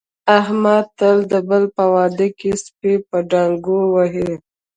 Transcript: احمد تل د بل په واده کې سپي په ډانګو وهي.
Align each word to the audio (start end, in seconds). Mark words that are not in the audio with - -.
احمد 0.39 0.85
تل 0.97 1.17
د 1.31 1.33
بل 1.49 1.63
په 1.75 1.83
واده 1.93 2.27
کې 2.39 2.49
سپي 2.63 2.93
په 3.07 3.17
ډانګو 3.29 3.79
وهي. 3.93 4.31